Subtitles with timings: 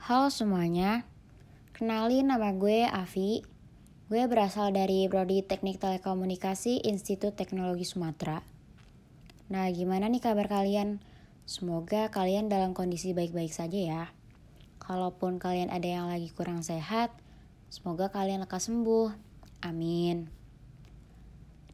[0.00, 1.04] Halo semuanya,
[1.76, 3.44] kenalin nama gue Avi.
[4.08, 8.40] Gue berasal dari Prodi Teknik Telekomunikasi Institut Teknologi Sumatera.
[9.52, 11.04] Nah, gimana nih kabar kalian?
[11.44, 14.04] Semoga kalian dalam kondisi baik-baik saja ya.
[14.80, 17.12] Kalaupun kalian ada yang lagi kurang sehat,
[17.68, 19.12] semoga kalian lekas sembuh.
[19.60, 20.32] Amin.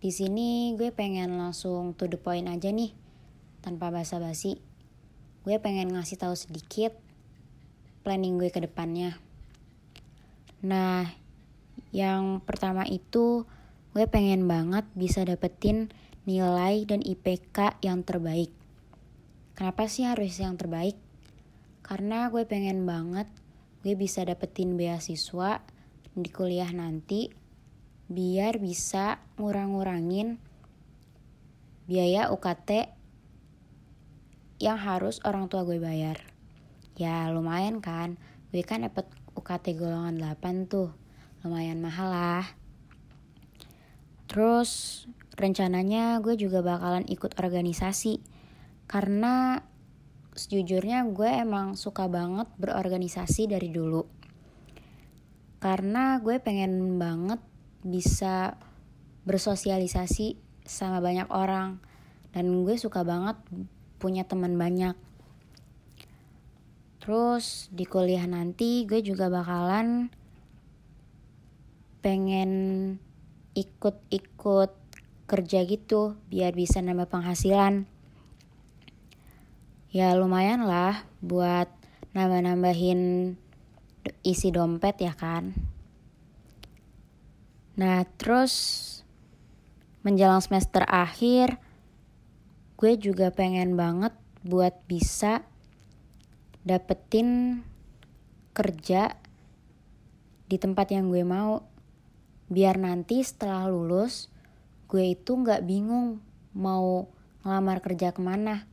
[0.00, 2.96] Di sini gue pengen langsung to the point aja nih,
[3.60, 4.64] tanpa basa-basi.
[5.44, 7.03] Gue pengen ngasih tahu sedikit
[8.04, 9.16] planning gue ke depannya.
[10.60, 11.08] Nah,
[11.90, 13.48] yang pertama itu
[13.96, 15.88] gue pengen banget bisa dapetin
[16.28, 18.52] nilai dan IPK yang terbaik.
[19.56, 20.98] Kenapa sih harus yang terbaik?
[21.84, 23.28] Karena gue pengen banget
[23.84, 25.60] gue bisa dapetin beasiswa
[26.16, 27.28] di kuliah nanti
[28.08, 30.40] biar bisa ngurang-ngurangin
[31.84, 32.88] biaya UKT
[34.58, 36.33] yang harus orang tua gue bayar.
[36.94, 38.14] Ya lumayan kan,
[38.54, 40.94] gue kan dapet UKT golongan 8 tuh,
[41.42, 42.46] lumayan mahal lah.
[44.30, 45.04] Terus
[45.34, 48.22] rencananya gue juga bakalan ikut organisasi
[48.86, 49.62] karena
[50.34, 54.06] sejujurnya gue emang suka banget berorganisasi dari dulu.
[55.62, 57.40] Karena gue pengen banget
[57.82, 58.58] bisa
[59.24, 61.80] bersosialisasi sama banyak orang
[62.34, 63.38] dan gue suka banget
[64.02, 64.98] punya teman banyak.
[67.04, 70.08] Terus di kuliah nanti gue juga bakalan
[72.00, 72.52] pengen
[73.52, 74.72] ikut-ikut
[75.28, 77.84] kerja gitu biar bisa nambah penghasilan.
[79.92, 81.68] Ya lumayan lah buat
[82.16, 83.36] nambah-nambahin
[84.24, 85.52] isi dompet ya kan.
[87.76, 88.80] Nah terus
[90.00, 91.60] menjelang semester akhir
[92.80, 95.44] gue juga pengen banget buat bisa
[96.64, 97.60] dapetin
[98.56, 99.20] kerja
[100.48, 101.60] di tempat yang gue mau.
[102.48, 104.32] Biar nanti setelah lulus
[104.88, 106.24] gue itu nggak bingung
[106.56, 107.08] mau
[107.44, 108.64] ngelamar kerja ke mana.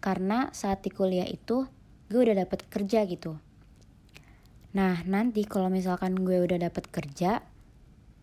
[0.00, 1.68] Karena saat di kuliah itu
[2.08, 3.36] gue udah dapet kerja gitu.
[4.72, 7.44] Nah nanti kalau misalkan gue udah dapet kerja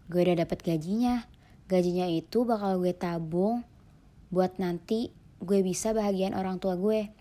[0.10, 1.30] gue udah dapet gajinya.
[1.70, 3.64] Gajinya itu bakal gue tabung
[4.34, 5.14] buat nanti
[5.44, 7.14] gue bisa bahagian orang tua gue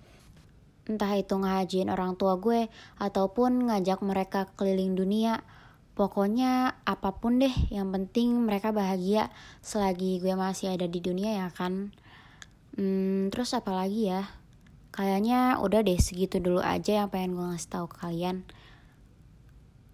[0.87, 2.67] entah itu ngajiin orang tua gue
[2.99, 5.47] ataupun ngajak mereka keliling dunia.
[5.93, 9.29] Pokoknya apa pun deh yang penting mereka bahagia
[9.61, 11.93] selagi gue masih ada di dunia ya kan?
[12.75, 14.25] Hmm, terus apa lagi ya?
[14.93, 18.49] Kayaknya udah deh segitu dulu aja yang pengen gue ngasih tahu ke kalian.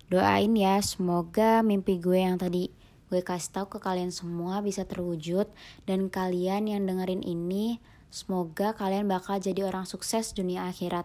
[0.09, 2.71] Doain ya semoga mimpi gue yang tadi
[3.09, 5.49] gue kasih tahu ke kalian semua bisa terwujud
[5.89, 11.05] dan kalian yang dengerin ini Semoga kalian bakal jadi orang sukses dunia akhirat.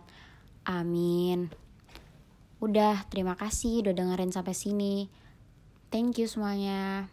[0.63, 1.51] Amin.
[2.63, 5.11] Udah, terima kasih udah dengerin sampai sini.
[5.91, 7.11] Thank you semuanya.